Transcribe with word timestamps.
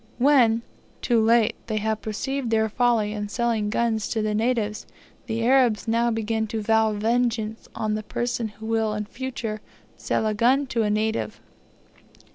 When, 0.17 0.63
too 1.03 1.21
late, 1.23 1.53
they 1.67 1.77
have 1.77 2.01
perceived 2.01 2.49
their 2.49 2.67
folly 2.69 3.13
in 3.13 3.29
selling 3.29 3.69
guns 3.69 4.07
to 4.07 4.23
the 4.23 4.33
natives, 4.33 4.87
the 5.27 5.45
Arabs 5.45 5.87
now 5.87 6.09
begin 6.09 6.47
to 6.47 6.59
vow 6.63 6.93
vengeance 6.93 7.67
on 7.75 7.93
the 7.93 8.01
person 8.01 8.47
who 8.47 8.65
will 8.65 8.95
in 8.95 9.05
future 9.05 9.61
sell 9.97 10.25
a 10.25 10.33
gun 10.33 10.65
to 10.65 10.81
a 10.81 10.89
native. 10.89 11.39